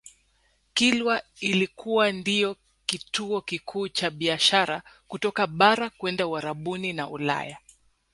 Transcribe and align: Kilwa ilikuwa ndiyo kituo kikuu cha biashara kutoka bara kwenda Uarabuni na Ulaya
Kilwa 0.73 1.21
ilikuwa 1.39 2.11
ndiyo 2.11 2.55
kituo 2.85 3.41
kikuu 3.41 3.87
cha 3.89 4.09
biashara 4.09 4.83
kutoka 5.07 5.47
bara 5.47 5.89
kwenda 5.89 6.27
Uarabuni 6.27 6.93
na 6.93 7.09
Ulaya 7.09 7.57